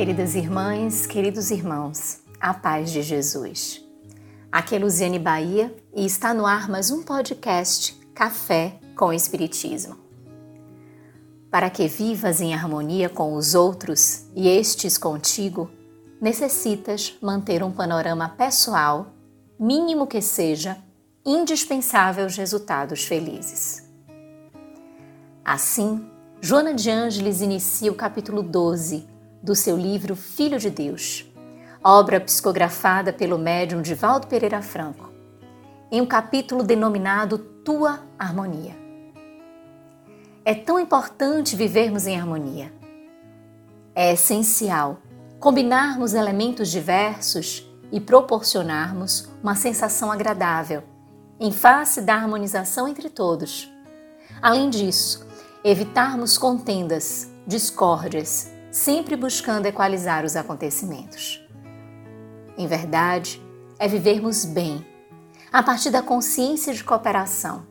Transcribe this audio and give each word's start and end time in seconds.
queridas 0.00 0.34
irmãs, 0.34 1.06
queridos 1.06 1.50
irmãos, 1.50 2.20
a 2.40 2.54
paz 2.54 2.90
de 2.90 3.02
Jesus. 3.02 3.84
Aqui 4.50 4.74
é 4.74 4.78
Luziane 4.78 5.18
Bahia 5.18 5.76
e 5.94 6.06
está 6.06 6.32
no 6.32 6.46
ar 6.46 6.70
mais 6.70 6.90
um 6.90 7.02
podcast 7.02 8.00
Café 8.14 8.80
com 8.96 9.12
Espiritismo. 9.12 9.98
Para 11.50 11.68
que 11.68 11.86
vivas 11.86 12.40
em 12.40 12.54
harmonia 12.54 13.10
com 13.10 13.34
os 13.34 13.54
outros 13.54 14.24
e 14.34 14.48
estes 14.48 14.96
contigo, 14.96 15.70
necessitas 16.18 17.18
manter 17.20 17.62
um 17.62 17.70
panorama 17.70 18.30
pessoal, 18.30 19.12
mínimo 19.58 20.06
que 20.06 20.22
seja, 20.22 20.78
indispensável 21.26 22.24
aos 22.24 22.38
resultados 22.38 23.04
felizes. 23.04 23.86
Assim, 25.44 26.10
Joana 26.40 26.72
de 26.72 26.88
Ângeles 26.90 27.42
inicia 27.42 27.92
o 27.92 27.96
capítulo 27.96 28.42
12 28.42 29.19
do 29.42 29.54
seu 29.54 29.76
livro 29.76 30.14
Filho 30.14 30.58
de 30.58 30.68
Deus, 30.68 31.24
obra 31.82 32.20
psicografada 32.20 33.12
pelo 33.12 33.38
médium 33.38 33.80
Divaldo 33.80 34.26
Pereira 34.26 34.60
Franco, 34.60 35.10
em 35.90 36.00
um 36.00 36.06
capítulo 36.06 36.62
denominado 36.62 37.38
Tua 37.38 38.00
Harmonia. 38.18 38.76
É 40.44 40.54
tão 40.54 40.78
importante 40.78 41.56
vivermos 41.56 42.06
em 42.06 42.18
harmonia. 42.18 42.72
É 43.94 44.12
essencial 44.12 44.98
combinarmos 45.38 46.12
elementos 46.12 46.70
diversos 46.70 47.66
e 47.90 47.98
proporcionarmos 47.98 49.28
uma 49.42 49.54
sensação 49.54 50.12
agradável 50.12 50.82
em 51.38 51.50
face 51.50 52.02
da 52.02 52.14
harmonização 52.14 52.86
entre 52.86 53.08
todos. 53.08 53.70
Além 54.42 54.68
disso, 54.68 55.26
evitarmos 55.64 56.36
contendas, 56.36 57.30
discórdias 57.46 58.50
sempre 58.70 59.16
buscando 59.16 59.66
equalizar 59.66 60.24
os 60.24 60.36
acontecimentos. 60.36 61.44
Em 62.56 62.66
verdade, 62.66 63.42
é 63.78 63.88
vivermos 63.88 64.44
bem, 64.44 64.86
a 65.52 65.62
partir 65.62 65.90
da 65.90 66.02
consciência 66.02 66.72
de 66.72 66.84
cooperação, 66.84 67.66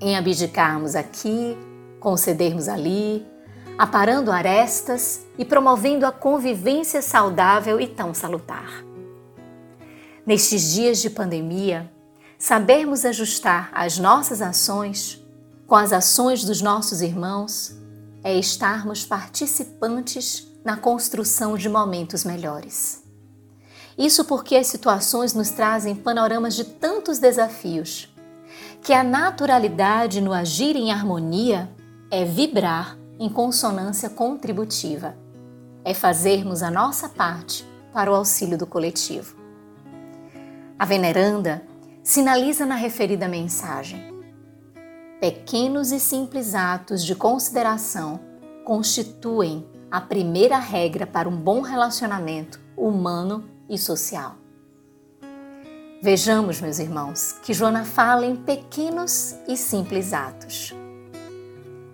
em 0.00 0.16
abdicarmos 0.16 0.94
aqui, 0.94 1.56
concedermos 2.00 2.68
ali, 2.68 3.26
aparando 3.78 4.30
arestas 4.30 5.24
e 5.38 5.44
promovendo 5.44 6.04
a 6.04 6.12
convivência 6.12 7.00
saudável 7.00 7.80
e 7.80 7.86
tão 7.86 8.12
salutar. 8.12 8.84
Nestes 10.26 10.72
dias 10.72 11.00
de 11.00 11.08
pandemia, 11.08 11.90
sabermos 12.38 13.04
ajustar 13.04 13.70
as 13.72 13.98
nossas 13.98 14.42
ações 14.42 15.24
com 15.66 15.76
as 15.76 15.92
ações 15.92 16.44
dos 16.44 16.60
nossos 16.60 17.00
irmãos 17.00 17.81
é 18.24 18.34
estarmos 18.38 19.04
participantes 19.04 20.46
na 20.64 20.76
construção 20.76 21.56
de 21.56 21.68
momentos 21.68 22.24
melhores. 22.24 23.02
Isso 23.98 24.24
porque 24.24 24.56
as 24.56 24.68
situações 24.68 25.34
nos 25.34 25.50
trazem 25.50 25.94
panoramas 25.94 26.54
de 26.54 26.64
tantos 26.64 27.18
desafios, 27.18 28.08
que 28.80 28.92
a 28.92 29.02
naturalidade 29.02 30.20
no 30.20 30.32
agir 30.32 30.76
em 30.76 30.90
harmonia 30.90 31.70
é 32.10 32.24
vibrar 32.24 32.96
em 33.18 33.28
consonância 33.28 34.08
contributiva, 34.08 35.16
é 35.84 35.94
fazermos 35.94 36.62
a 36.62 36.70
nossa 36.70 37.08
parte 37.08 37.66
para 37.92 38.10
o 38.10 38.14
auxílio 38.14 38.56
do 38.56 38.66
coletivo. 38.66 39.36
A 40.78 40.84
veneranda 40.84 41.62
sinaliza 42.02 42.66
na 42.66 42.74
referida 42.74 43.28
mensagem 43.28 44.11
pequenos 45.22 45.92
e 45.92 46.00
simples 46.00 46.52
atos 46.52 47.04
de 47.04 47.14
consideração 47.14 48.18
constituem 48.64 49.64
a 49.88 50.00
primeira 50.00 50.58
regra 50.58 51.06
para 51.06 51.28
um 51.28 51.36
bom 51.36 51.60
relacionamento 51.60 52.58
humano 52.76 53.48
e 53.70 53.78
social. 53.78 54.34
Vejamos, 56.02 56.60
meus 56.60 56.80
irmãos, 56.80 57.36
que 57.40 57.54
Joana 57.54 57.84
fala 57.84 58.26
em 58.26 58.34
pequenos 58.34 59.36
e 59.46 59.56
simples 59.56 60.12
atos. 60.12 60.74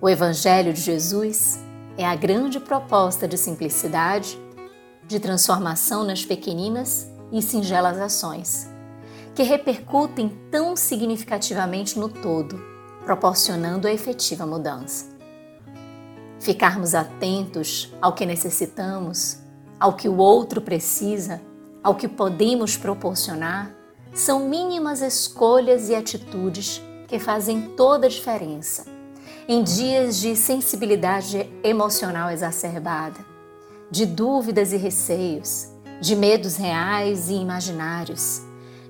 O 0.01 0.09
Evangelho 0.09 0.73
de 0.73 0.81
Jesus 0.81 1.59
é 1.99 2.07
a 2.07 2.17
grande 2.17 2.59
proposta 2.59 3.29
de 3.29 3.37
simplicidade, 3.37 4.41
de 5.07 5.21
transformação 5.21 6.03
nas 6.03 6.25
pequeninas 6.25 7.07
e 7.31 7.43
singelas 7.43 7.99
ações, 7.99 8.71
que 9.35 9.43
repercutem 9.43 10.31
tão 10.51 10.75
significativamente 10.75 11.99
no 11.99 12.09
todo 12.09 12.78
proporcionando 13.09 13.89
a 13.89 13.91
efetiva 13.91 14.45
mudança. 14.45 15.07
Ficarmos 16.39 16.95
atentos 16.95 17.91
ao 18.03 18.13
que 18.13 18.27
necessitamos, 18.27 19.39
ao 19.81 19.95
que 19.95 20.11
o 20.11 20.19
outro 20.19 20.61
precisa, 20.61 21.41
ao 21.83 21.95
que 21.95 22.07
podemos 22.07 22.77
proporcionar, 22.77 23.75
são 24.13 24.47
mínimas 24.47 25.01
escolhas 25.01 25.89
e 25.89 25.95
atitudes 25.95 26.83
que 27.07 27.19
fazem 27.19 27.71
toda 27.75 28.09
a 28.09 28.11
diferença 28.11 28.85
em 29.49 29.65
dias 29.65 30.19
de 30.19 30.37
sensibilidade 30.37 31.51
emocional 31.65 32.31
exacerbada, 32.31 33.25
de 33.91 34.05
dúvidas 34.05 34.71
e 34.71 34.77
receios, 34.77 35.69
de 35.99 36.15
medos 36.15 36.57
reais 36.57 37.31
e 37.31 37.37
imaginários, 37.37 38.43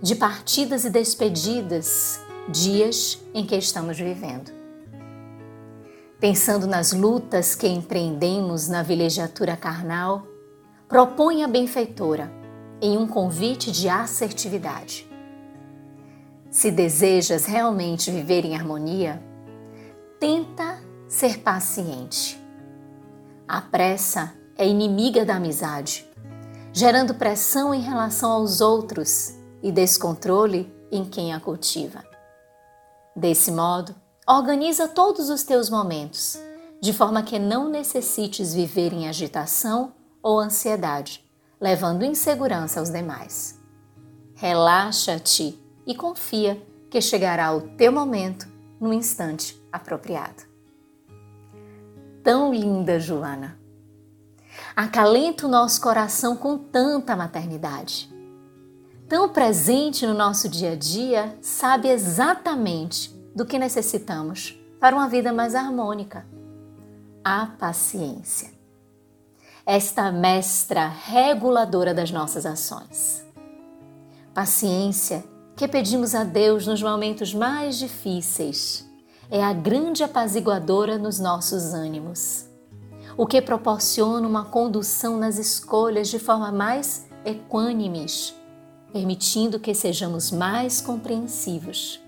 de 0.02 0.16
partidas 0.16 0.84
e 0.84 0.90
despedidas 0.90 2.26
dias 2.48 3.22
em 3.34 3.44
que 3.44 3.56
estamos 3.56 3.98
vivendo. 3.98 4.50
Pensando 6.18 6.66
nas 6.66 6.92
lutas 6.92 7.54
que 7.54 7.68
empreendemos 7.68 8.68
na 8.68 8.82
vilegiatura 8.82 9.56
carnal, 9.56 10.26
propõe 10.88 11.44
a 11.44 11.48
benfeitora 11.48 12.32
em 12.80 12.96
um 12.96 13.06
convite 13.06 13.70
de 13.70 13.88
assertividade. 13.88 15.08
Se 16.50 16.70
desejas 16.70 17.44
realmente 17.44 18.10
viver 18.10 18.44
em 18.44 18.56
harmonia, 18.56 19.22
tenta 20.18 20.82
ser 21.06 21.38
paciente. 21.38 22.42
A 23.46 23.60
pressa 23.60 24.34
é 24.56 24.66
inimiga 24.66 25.24
da 25.24 25.36
amizade, 25.36 26.06
gerando 26.72 27.14
pressão 27.14 27.74
em 27.74 27.80
relação 27.80 28.32
aos 28.32 28.60
outros 28.60 29.34
e 29.62 29.70
descontrole 29.70 30.72
em 30.90 31.04
quem 31.04 31.32
a 31.32 31.38
cultiva. 31.38 32.07
Desse 33.18 33.50
modo, 33.50 33.96
organiza 34.28 34.86
todos 34.86 35.28
os 35.28 35.42
teus 35.42 35.68
momentos, 35.68 36.38
de 36.80 36.92
forma 36.92 37.20
que 37.20 37.36
não 37.36 37.68
necessites 37.68 38.54
viver 38.54 38.92
em 38.92 39.08
agitação 39.08 39.92
ou 40.22 40.38
ansiedade, 40.38 41.28
levando 41.60 42.04
insegurança 42.04 42.78
aos 42.78 42.90
demais. 42.90 43.58
Relaxa-te 44.36 45.60
e 45.84 45.96
confia 45.96 46.64
que 46.88 47.00
chegará 47.00 47.52
o 47.52 47.62
teu 47.76 47.90
momento 47.90 48.46
no 48.80 48.92
instante 48.92 49.60
apropriado. 49.72 50.44
Tão 52.22 52.54
linda, 52.54 53.00
Joana! 53.00 53.58
Acalenta 54.76 55.44
o 55.44 55.50
nosso 55.50 55.80
coração 55.80 56.36
com 56.36 56.56
tanta 56.56 57.16
maternidade 57.16 58.16
tão 59.08 59.28
presente 59.30 60.06
no 60.06 60.12
nosso 60.12 60.48
dia 60.48 60.72
a 60.72 60.76
dia, 60.76 61.36
sabe 61.40 61.88
exatamente 61.88 63.10
do 63.34 63.46
que 63.46 63.58
necessitamos 63.58 64.54
para 64.78 64.94
uma 64.94 65.08
vida 65.08 65.32
mais 65.32 65.54
harmônica. 65.54 66.26
A 67.24 67.46
paciência. 67.46 68.50
Esta 69.64 70.12
mestra 70.12 70.86
reguladora 70.86 71.94
das 71.94 72.10
nossas 72.10 72.44
ações. 72.44 73.24
Paciência 74.34 75.24
que 75.56 75.66
pedimos 75.66 76.14
a 76.14 76.22
Deus 76.22 76.66
nos 76.66 76.82
momentos 76.82 77.34
mais 77.34 77.76
difíceis 77.76 78.88
é 79.30 79.42
a 79.42 79.52
grande 79.52 80.04
apaziguadora 80.04 80.96
nos 80.96 81.18
nossos 81.18 81.74
ânimos, 81.74 82.46
o 83.16 83.26
que 83.26 83.42
proporciona 83.42 84.26
uma 84.26 84.44
condução 84.44 85.18
nas 85.18 85.38
escolhas 85.38 86.08
de 86.08 86.18
forma 86.18 86.52
mais 86.52 87.06
equânimes 87.24 88.37
permitindo 88.98 89.60
que 89.60 89.72
sejamos 89.74 90.32
mais 90.32 90.80
compreensivos, 90.80 92.02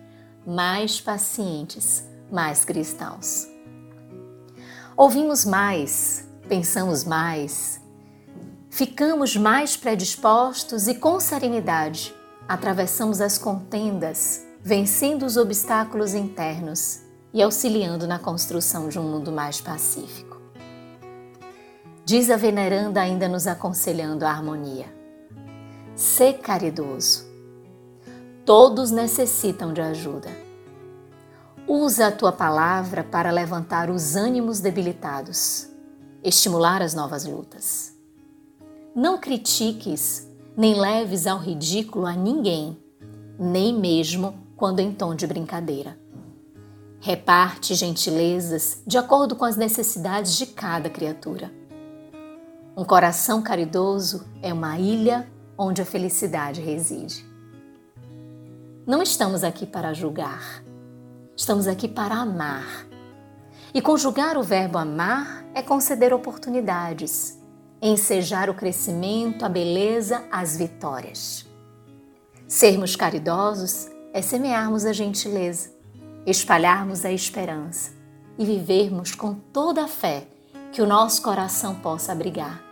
mais 0.44 1.00
pacientes, 1.00 2.04
mais 2.32 2.64
cristãos. 2.64 3.46
Ouvimos 4.96 5.44
mais, 5.44 6.28
pensamos 6.48 7.04
mais, 7.04 7.80
ficamos 8.68 9.36
mais 9.36 9.76
predispostos 9.76 10.88
e 10.88 10.96
com 10.96 11.20
serenidade 11.20 12.12
atravessamos 12.48 13.20
as 13.20 13.38
contendas, 13.38 14.44
vencendo 14.60 15.24
os 15.24 15.36
obstáculos 15.36 16.12
internos 16.12 17.02
e 17.32 17.40
auxiliando 17.40 18.04
na 18.04 18.18
construção 18.18 18.88
de 18.88 18.98
um 18.98 19.04
mundo 19.04 19.30
mais 19.30 19.60
pacífico. 19.60 20.40
Diz 22.04 22.30
a 22.30 22.36
veneranda 22.36 23.00
ainda 23.00 23.28
nos 23.28 23.46
aconselhando 23.46 24.24
a 24.24 24.30
harmonia. 24.30 24.99
Sê 26.00 26.32
caridoso. 26.32 27.26
Todos 28.46 28.90
necessitam 28.90 29.70
de 29.70 29.82
ajuda. 29.82 30.30
Usa 31.68 32.06
a 32.06 32.10
tua 32.10 32.32
palavra 32.32 33.04
para 33.04 33.30
levantar 33.30 33.90
os 33.90 34.16
ânimos 34.16 34.60
debilitados, 34.60 35.68
estimular 36.24 36.80
as 36.80 36.94
novas 36.94 37.26
lutas. 37.26 37.92
Não 38.96 39.18
critiques, 39.18 40.26
nem 40.56 40.74
leves 40.74 41.26
ao 41.26 41.36
ridículo 41.36 42.06
a 42.06 42.14
ninguém, 42.14 42.78
nem 43.38 43.78
mesmo 43.78 44.32
quando 44.56 44.80
em 44.80 44.94
tom 44.94 45.14
de 45.14 45.26
brincadeira. 45.26 46.00
Reparte 46.98 47.74
gentilezas 47.74 48.82
de 48.86 48.96
acordo 48.96 49.36
com 49.36 49.44
as 49.44 49.58
necessidades 49.58 50.34
de 50.34 50.46
cada 50.46 50.88
criatura. 50.88 51.52
Um 52.74 52.86
coração 52.86 53.42
caridoso 53.42 54.26
é 54.40 54.50
uma 54.50 54.78
ilha 54.78 55.30
onde 55.62 55.82
a 55.82 55.84
felicidade 55.84 56.62
reside. 56.62 57.22
Não 58.86 59.02
estamos 59.02 59.44
aqui 59.44 59.66
para 59.66 59.92
julgar, 59.92 60.64
estamos 61.36 61.66
aqui 61.66 61.86
para 61.86 62.14
amar. 62.14 62.86
E 63.74 63.82
conjugar 63.82 64.38
o 64.38 64.42
verbo 64.42 64.78
amar 64.78 65.44
é 65.54 65.60
conceder 65.60 66.14
oportunidades, 66.14 67.38
ensejar 67.80 68.48
o 68.48 68.54
crescimento, 68.54 69.44
a 69.44 69.50
beleza, 69.50 70.24
as 70.32 70.56
vitórias. 70.56 71.46
Sermos 72.48 72.96
caridosos 72.96 73.86
é 74.14 74.22
semearmos 74.22 74.86
a 74.86 74.94
gentileza, 74.94 75.72
espalharmos 76.24 77.04
a 77.04 77.12
esperança 77.12 77.92
e 78.38 78.46
vivermos 78.46 79.14
com 79.14 79.34
toda 79.34 79.84
a 79.84 79.88
fé 79.88 80.26
que 80.72 80.80
o 80.80 80.86
nosso 80.86 81.20
coração 81.20 81.74
possa 81.74 82.12
abrigar, 82.12 82.62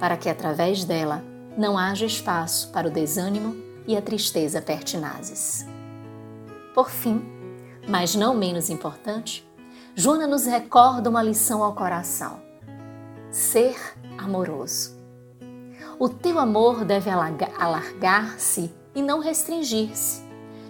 para 0.00 0.16
que 0.16 0.30
através 0.30 0.82
dela 0.84 1.22
não 1.58 1.76
haja 1.76 2.06
espaço 2.06 2.70
para 2.70 2.86
o 2.86 2.90
desânimo 2.90 3.56
e 3.84 3.96
a 3.96 4.00
tristeza 4.00 4.62
pertinazes. 4.62 5.66
Por 6.72 6.88
fim, 6.88 7.20
mas 7.88 8.14
não 8.14 8.32
menos 8.32 8.70
importante, 8.70 9.44
Joana 9.96 10.28
nos 10.28 10.46
recorda 10.46 11.10
uma 11.10 11.22
lição 11.22 11.64
ao 11.64 11.74
coração: 11.74 12.40
ser 13.32 13.76
amoroso. 14.16 14.96
O 15.98 16.08
teu 16.08 16.38
amor 16.38 16.84
deve 16.84 17.10
alargar-se 17.10 18.72
e 18.94 19.02
não 19.02 19.18
restringir-se, 19.18 20.22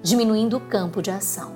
diminuindo 0.02 0.56
o 0.56 0.60
campo 0.60 1.02
de 1.02 1.10
ação. 1.10 1.52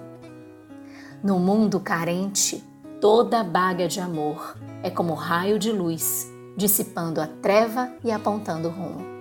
No 1.25 1.39
mundo 1.39 1.81
carente, 1.81 2.63
toda 3.01 3.43
baga 3.43 3.89
de 3.89 3.99
amor 3.99 4.59
é 4.83 4.91
como 4.91 5.15
raio 5.15 5.59
de 5.59 5.73
luz, 5.73 6.31
dissipando 6.55 7.19
a 7.19 7.27
treva 7.27 7.91
e 8.05 8.11
apontando 8.11 8.69
o 8.69 8.71
rumo. 8.71 9.12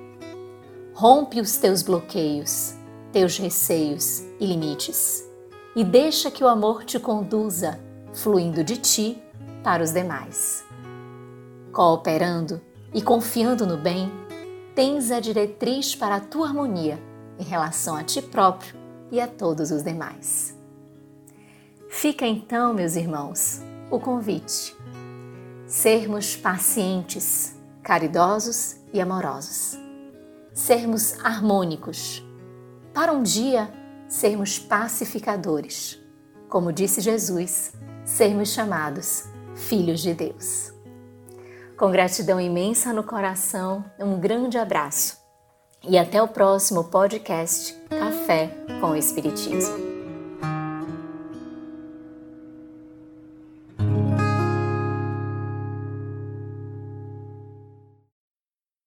Rompe 0.94 1.40
os 1.40 1.58
teus 1.58 1.82
bloqueios, 1.82 2.76
teus 3.12 3.38
receios 3.38 4.20
e 4.40 4.46
limites, 4.46 5.24
e 5.76 5.84
deixa 5.84 6.30
que 6.30 6.44
o 6.44 6.48
amor 6.48 6.84
te 6.84 7.00
conduza, 7.00 7.80
fluindo 8.14 8.64
de 8.64 8.78
ti 8.78 9.24
para 9.64 9.82
os 9.82 9.92
demais. 9.92 10.64
Cooperando 11.72 12.62
e 12.94 13.02
confiando 13.02 13.66
no 13.66 13.78
bem, 13.78 14.12
tens 14.76 15.12
a 15.12 15.20
diretriz 15.20 15.96
para 15.96 16.16
a 16.16 16.20
tua 16.20 16.48
harmonia 16.48 17.02
em 17.40 17.44
relação 17.44 17.96
a 17.96 18.04
ti 18.04 18.22
próprio 18.22 18.76
e 19.10 19.20
a 19.20 19.28
todos 19.28 19.72
os 19.72 19.84
demais. 19.84 20.58
Fica 21.90 22.26
então, 22.26 22.74
meus 22.74 22.96
irmãos, 22.96 23.62
o 23.90 24.00
convite. 24.00 24.76
Sermos 25.66 26.36
pacientes, 26.36 27.56
caridosos 27.82 28.78
e 28.94 29.00
amorosos. 29.00 29.81
Sermos 30.54 31.18
harmônicos. 31.24 32.24
Para 32.94 33.14
um 33.14 33.24
dia 33.24 33.72
sermos 34.08 34.60
pacificadores. 34.60 35.98
Como 36.50 36.74
disse 36.74 37.00
Jesus, 37.00 37.74
sermos 38.04 38.50
chamados 38.50 39.30
filhos 39.56 40.02
de 40.02 40.14
Deus. 40.14 40.74
Com 41.78 41.90
gratidão 41.90 42.40
imensa 42.40 42.94
no 42.94 43.04
coração, 43.04 43.86
um 43.98 44.20
grande 44.20 44.58
abraço 44.58 45.18
e 45.84 45.98
até 45.98 46.22
o 46.22 46.28
próximo 46.28 46.84
podcast 46.84 47.74
Café 47.90 48.48
com 48.80 48.92
o 48.92 48.96
Espiritismo. 48.96 49.91